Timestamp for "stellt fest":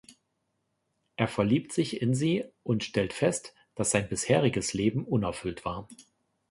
2.83-3.53